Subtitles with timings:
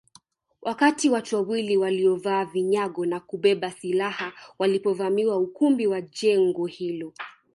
[0.61, 7.13] Wakati watu wawili waliovaa vinyago na kubeba silaha walipovamia ukumbi wa jengo hilo